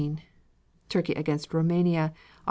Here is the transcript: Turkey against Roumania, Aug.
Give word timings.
Turkey 0.89 1.13
against 1.13 1.53
Roumania, 1.53 2.09
Aug. 2.11 2.39